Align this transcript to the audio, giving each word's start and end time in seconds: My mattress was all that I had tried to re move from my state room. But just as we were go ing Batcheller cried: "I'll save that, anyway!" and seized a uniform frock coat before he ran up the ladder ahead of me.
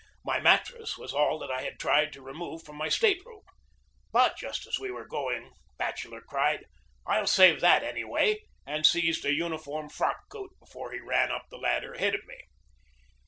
My 0.25 0.39
mattress 0.39 0.97
was 0.97 1.13
all 1.13 1.37
that 1.37 1.51
I 1.51 1.61
had 1.61 1.79
tried 1.79 2.11
to 2.13 2.23
re 2.23 2.33
move 2.33 2.63
from 2.63 2.75
my 2.75 2.89
state 2.89 3.23
room. 3.23 3.43
But 4.11 4.35
just 4.35 4.65
as 4.65 4.79
we 4.79 4.89
were 4.89 5.05
go 5.05 5.29
ing 5.31 5.51
Batcheller 5.77 6.21
cried: 6.25 6.65
"I'll 7.05 7.27
save 7.27 7.61
that, 7.61 7.83
anyway!" 7.83 8.39
and 8.65 8.83
seized 8.83 9.25
a 9.25 9.31
uniform 9.35 9.89
frock 9.89 10.27
coat 10.27 10.55
before 10.59 10.91
he 10.91 10.99
ran 10.99 11.29
up 11.29 11.45
the 11.51 11.57
ladder 11.59 11.93
ahead 11.93 12.15
of 12.15 12.25
me. 12.25 12.37